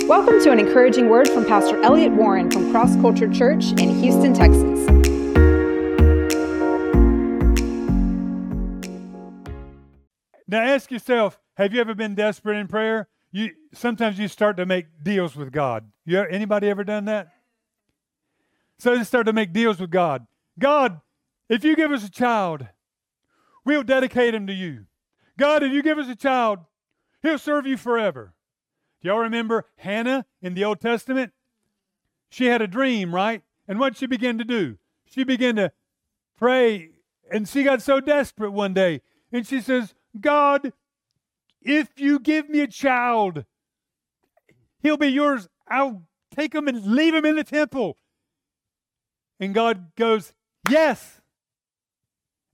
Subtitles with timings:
[0.00, 4.32] Welcome to an encouraging word from Pastor Elliot Warren from Cross Culture Church in Houston,
[4.32, 4.62] Texas.
[10.48, 13.08] Now ask yourself, have you ever been desperate in prayer?
[13.30, 15.90] You sometimes you start to make deals with God.
[16.06, 17.28] You anybody ever done that?
[18.78, 20.26] So you start to make deals with God.
[20.58, 21.00] God,
[21.50, 22.66] if you give us a child,
[23.64, 24.86] we'll dedicate him to you.
[25.38, 26.60] God, if you give us a child,
[27.22, 28.32] he'll serve you forever.
[29.02, 31.32] Do y'all remember Hannah in the Old Testament?
[32.30, 33.42] She had a dream, right?
[33.66, 34.78] And what she began to do?
[35.04, 35.72] She began to
[36.38, 36.90] pray,
[37.30, 39.02] and she got so desperate one day.
[39.32, 40.72] And she says, God,
[41.60, 43.44] if you give me a child,
[44.82, 45.48] he'll be yours.
[45.68, 46.02] I'll
[46.34, 47.96] take him and leave him in the temple.
[49.40, 50.32] And God goes,
[50.70, 51.20] Yes.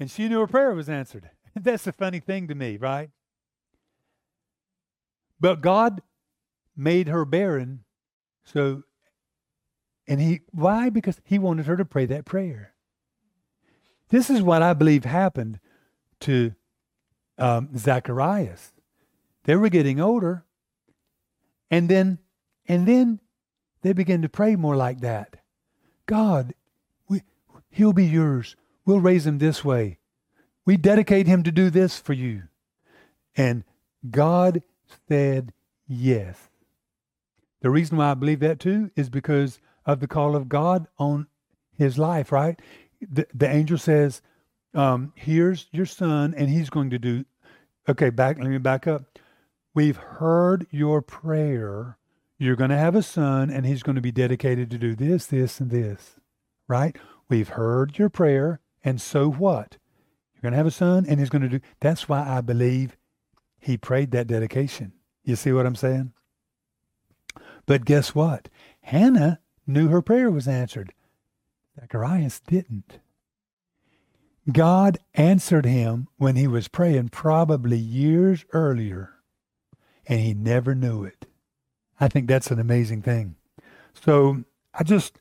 [0.00, 1.30] And she knew her prayer was answered.
[1.54, 3.10] That's a funny thing to me, right?
[5.38, 6.02] But God
[6.76, 7.84] made her barren.
[8.44, 8.82] So,
[10.06, 10.90] and he, why?
[10.90, 12.74] Because he wanted her to pray that prayer.
[14.08, 15.58] This is what I believe happened
[16.20, 16.54] to
[17.38, 18.72] um, Zacharias.
[19.44, 20.44] They were getting older,
[21.70, 22.18] and then,
[22.66, 23.20] and then
[23.82, 25.36] they began to pray more like that.
[26.06, 26.54] God,
[27.08, 27.22] we,
[27.70, 28.54] he'll be yours.
[28.84, 29.98] We'll raise him this way.
[30.64, 32.44] We dedicate him to do this for you.
[33.36, 33.64] And
[34.08, 34.62] God
[35.08, 35.52] said
[35.88, 36.50] yes.
[37.62, 41.28] The reason why I believe that too is because of the call of God on
[41.76, 42.60] his life, right?
[43.00, 44.20] The, the angel says,
[44.74, 47.24] um, Here's your son, and he's going to do.
[47.88, 48.38] Okay, back.
[48.38, 49.18] Let me back up.
[49.74, 51.98] We've heard your prayer.
[52.38, 55.26] You're going to have a son, and he's going to be dedicated to do this,
[55.26, 56.16] this, and this,
[56.68, 56.96] right?
[57.28, 59.78] We've heard your prayer, and so what?
[60.34, 61.60] You're going to have a son, and he's going to do.
[61.80, 62.96] That's why I believe
[63.60, 64.92] he prayed that dedication.
[65.24, 66.12] You see what I'm saying?
[67.66, 68.48] But guess what?
[68.82, 70.92] Hannah knew her prayer was answered.
[71.78, 72.98] Zacharias didn't.
[74.50, 79.10] God answered him when he was praying probably years earlier,
[80.06, 81.26] and he never knew it.
[82.00, 83.36] I think that's an amazing thing.
[83.94, 85.20] So I just,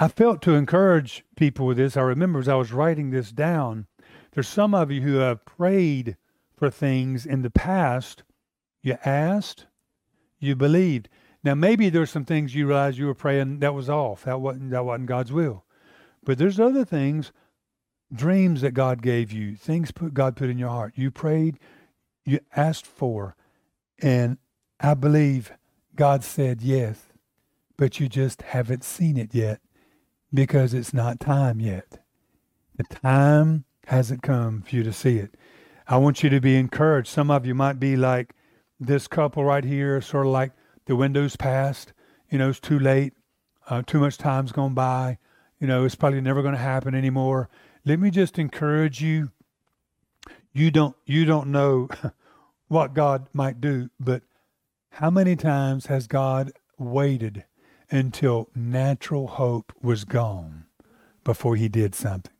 [0.00, 1.98] I felt to encourage people with this.
[1.98, 3.86] I remember as I was writing this down,
[4.32, 6.16] there's some of you who have prayed
[6.56, 8.22] for things in the past.
[8.82, 9.66] You asked,
[10.38, 11.10] you believed.
[11.44, 14.24] Now, maybe there's some things you realize you were praying that was off.
[14.24, 15.64] That wasn't, that wasn't God's will.
[16.24, 17.32] But there's other things,
[18.12, 20.92] dreams that God gave you, things put God put in your heart.
[20.96, 21.58] You prayed,
[22.24, 23.34] you asked for,
[24.00, 24.38] and
[24.78, 25.52] I believe
[25.96, 27.06] God said yes,
[27.76, 29.60] but you just haven't seen it yet
[30.32, 31.98] because it's not time yet.
[32.76, 35.34] The time hasn't come for you to see it.
[35.88, 37.08] I want you to be encouraged.
[37.08, 38.34] Some of you might be like
[38.78, 40.52] this couple right here, sort of like
[40.86, 41.92] the window's passed.
[42.30, 43.14] You know, it's too late.
[43.68, 45.18] Uh, too much time's gone by.
[45.60, 47.48] You know, it's probably never going to happen anymore.
[47.84, 49.30] Let me just encourage you.
[50.52, 51.88] You don't you don't know
[52.68, 54.22] what God might do, but
[54.90, 57.44] how many times has God waited
[57.90, 60.64] until natural hope was gone
[61.24, 62.32] before he did something?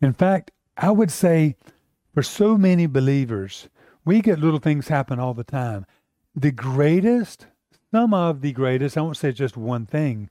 [0.00, 1.56] In fact, I would say
[2.12, 3.68] for so many believers,
[4.04, 5.86] we get little things happen all the time.
[6.34, 7.46] The greatest
[7.92, 10.30] some of the greatest, I won't say just one thing,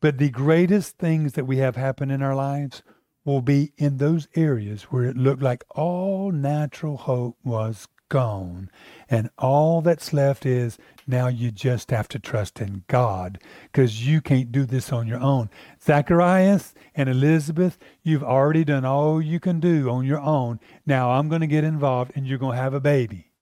[0.00, 2.84] but the greatest things that we have happen in our lives
[3.24, 8.70] will be in those areas where it looked like all natural hope was gone.
[9.10, 14.20] And all that's left is now you just have to trust in God because you
[14.20, 15.50] can't do this on your own.
[15.82, 20.60] Zacharias and Elizabeth, you've already done all you can do on your own.
[20.86, 23.32] Now I'm going to get involved and you're going to have a baby.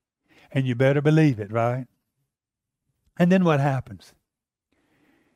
[0.50, 1.86] And you better believe it, right?
[3.16, 4.12] And then what happens?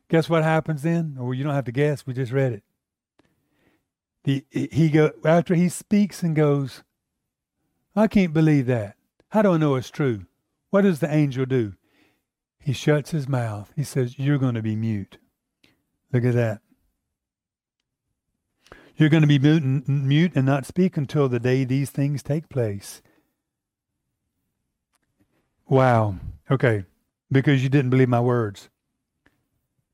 [0.09, 1.17] Guess what happens then?
[1.19, 2.63] Or you don't have to guess, we just read it.
[4.25, 6.83] The, he go after he speaks and goes,
[7.95, 8.97] I can't believe that.
[9.31, 10.27] How do I know it's true?
[10.71, 11.75] What does the angel do?
[12.59, 13.73] He shuts his mouth.
[13.77, 15.19] He says, You're going to be mute.
[16.13, 16.61] Look at that.
[18.97, 22.49] You're going to be mute mute and not speak until the day these things take
[22.49, 23.01] place.
[25.67, 26.17] Wow.
[26.51, 26.85] Okay
[27.31, 28.69] because you didn't believe my words.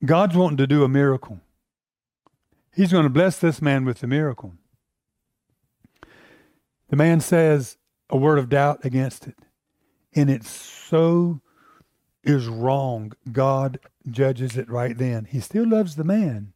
[0.04, 1.40] God's wanting to do a miracle.
[2.74, 4.54] He's going to bless this man with the miracle.
[6.88, 7.78] The man says
[8.10, 9.36] a word of doubt against it.
[10.14, 11.40] And it so
[12.22, 13.12] is wrong.
[13.32, 13.78] God
[14.08, 15.26] judges it right then.
[15.26, 16.52] He still loves the man.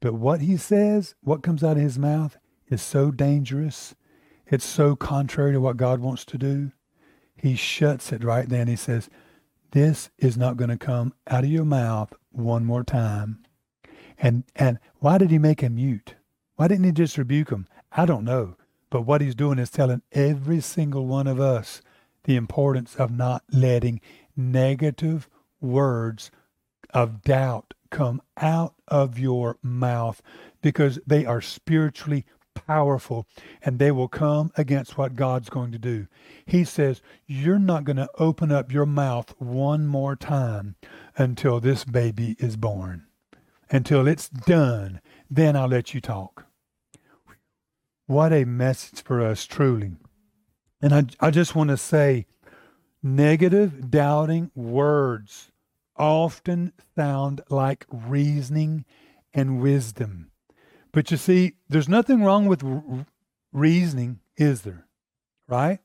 [0.00, 2.36] But what he says, what comes out of his mouth,
[2.68, 3.94] is so dangerous.
[4.46, 6.72] It's so contrary to what God wants to do.
[7.36, 8.68] He shuts it right then.
[8.68, 9.10] He says,
[9.72, 13.44] this is not going to come out of your mouth one more time.
[14.18, 16.14] And and why did he make him mute?
[16.56, 17.66] Why didn't he just rebuke him?
[17.92, 18.56] I don't know.
[18.90, 21.82] But what he's doing is telling every single one of us
[22.24, 24.00] the importance of not letting
[24.36, 25.28] negative
[25.60, 26.30] words
[26.90, 30.22] of doubt come out of your mouth
[30.60, 32.24] because they are spiritually
[32.56, 33.26] powerful
[33.62, 36.08] and they will come against what God's going to do.
[36.44, 40.76] He says, You're not going to open up your mouth one more time
[41.16, 43.06] until this baby is born,
[43.70, 45.00] until it's done.
[45.30, 46.46] Then I'll let you talk.
[48.06, 49.92] What a message for us, truly.
[50.80, 52.26] And I, I just want to say
[53.02, 55.50] negative, doubting words
[55.96, 58.84] often sound like reasoning
[59.34, 60.30] and wisdom.
[60.96, 63.04] But you see, there's nothing wrong with r-
[63.52, 64.86] reasoning, is there?
[65.46, 65.80] Right?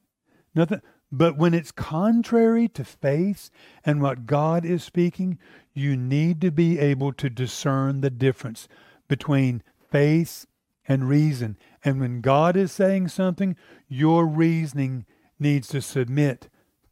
[0.55, 0.81] Nothing.
[1.11, 3.49] But when it's contrary to faith
[3.85, 5.37] and what God is speaking,
[5.73, 8.69] you need to be able to discern the difference
[9.09, 10.45] between faith
[10.87, 11.57] and reason.
[11.83, 13.57] And when God is saying something,
[13.89, 15.05] your reasoning
[15.37, 16.47] needs to submit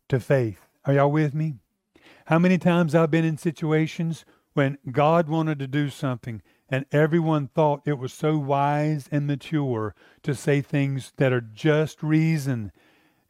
[0.10, 0.60] to faith.
[0.84, 1.54] Are y'all with me?
[2.26, 4.26] How many times I've been in situations
[4.56, 9.96] when God wanted to do something and everyone thought it was so wise and mature
[10.24, 12.72] to say things that are just reason.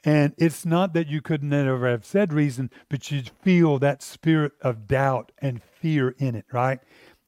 [0.03, 4.53] And it's not that you could never have said reason, but you feel that spirit
[4.61, 6.79] of doubt and fear in it, right?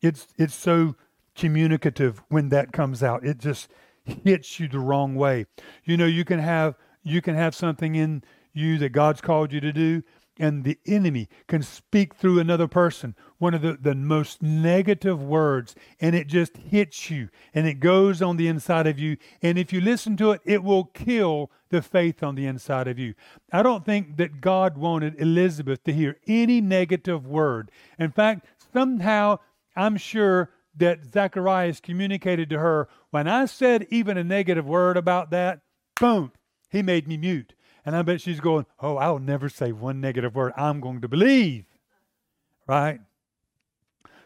[0.01, 0.95] It's it's so
[1.35, 3.25] communicative when that comes out.
[3.25, 3.69] It just
[4.05, 5.45] hits you the wrong way.
[5.83, 8.23] You know, you can have you can have something in
[8.53, 10.03] you that God's called you to do,
[10.41, 13.15] and the enemy can speak through another person.
[13.37, 18.23] One of the, the most negative words and it just hits you and it goes
[18.23, 21.83] on the inside of you and if you listen to it it will kill the
[21.83, 23.13] faith on the inside of you.
[23.53, 27.69] I don't think that god wanted elizabeth to hear any negative word.
[27.99, 29.37] In fact somehow
[29.75, 35.29] i'm sure that zacharias communicated to her when i said even a negative word about
[35.29, 35.59] that
[35.99, 36.31] boom
[36.69, 37.53] he made me mute
[37.85, 40.53] and I bet she's going, Oh, I'll never say one negative word.
[40.55, 41.65] I'm going to believe.
[42.67, 42.99] Right?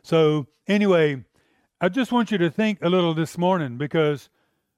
[0.04, 1.24] So, anyway,
[1.81, 4.30] I just want you to think a little this morning because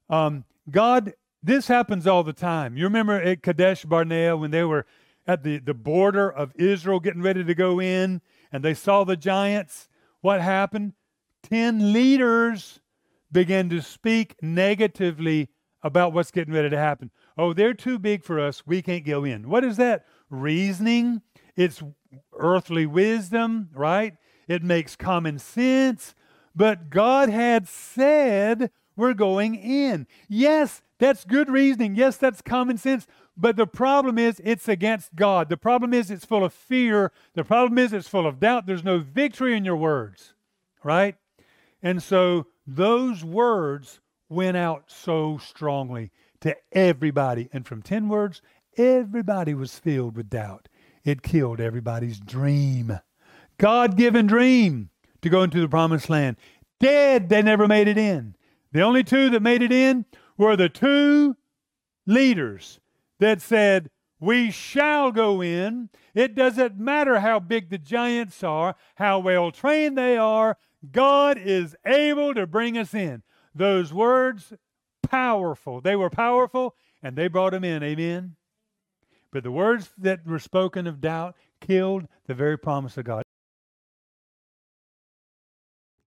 [0.10, 1.14] um, God,
[1.44, 2.78] this happens all the time.
[2.78, 4.86] You remember at Kadesh Barnea when they were
[5.28, 8.22] at the, the border of Israel getting ready to go in
[8.52, 9.90] and they saw the giants?
[10.22, 10.94] What happened?
[11.44, 12.80] Ten leaders
[13.32, 15.50] began to speak negatively
[15.84, 17.12] about what's getting ready to happen.
[17.38, 18.66] Oh, they're too big for us.
[18.66, 19.50] We can't go in.
[19.50, 20.06] What is that?
[20.30, 21.22] Reasoning.
[21.56, 21.84] It's
[22.34, 24.16] earthly wisdom, right?
[24.48, 26.16] It makes common sense.
[26.56, 30.08] But God had said we're going in.
[30.28, 31.96] Yes, that's good reasoning.
[31.96, 33.06] Yes, that's common sense.
[33.36, 35.50] But the problem is it's against God.
[35.50, 37.12] The problem is it's full of fear.
[37.36, 38.66] The problem is it's full of doubt.
[38.66, 40.34] There's no victory in your words,
[40.84, 41.16] right?
[41.84, 46.12] And so those words went out so strongly
[46.42, 47.50] to everybody.
[47.52, 48.42] And from 10 words,
[48.78, 50.70] everybody was filled with doubt.
[51.04, 53.00] It killed everybody's dream.
[53.58, 54.90] God given dream
[55.22, 56.38] to go into the promised land.
[56.80, 58.36] Dead, they never made it in.
[58.72, 60.06] The only two that made it in
[60.38, 61.36] were the two
[62.06, 62.80] leaders
[63.20, 65.90] that said, We shall go in.
[66.14, 70.58] It doesn't matter how big the giants are, how well trained they are,
[70.92, 73.24] God is able to bring us in.
[73.54, 74.54] Those words
[75.10, 75.82] powerful.
[75.82, 77.84] They were powerful and they brought him in.
[77.84, 78.36] Amen.
[79.32, 83.24] But the words that were spoken of doubt killed the very promise of God.